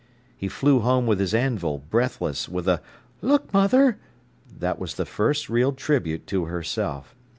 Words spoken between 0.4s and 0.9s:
flew